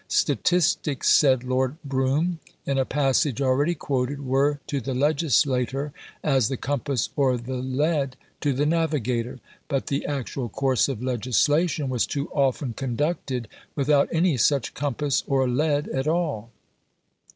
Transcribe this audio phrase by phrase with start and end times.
[0.07, 5.93] Statistics, said Lord Brougham, in a passage already quoted, were to the legislator
[6.23, 11.87] as the compass or the lead to the navigator; but the actual course of legislation
[11.87, 16.49] was too often conducted without any such compass or lead at all.